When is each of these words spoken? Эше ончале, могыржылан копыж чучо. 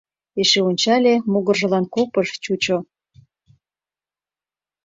Эше 0.41 0.59
ончале, 0.69 1.13
могыржылан 1.31 1.85
копыж 1.93 2.27
чучо. 2.43 2.77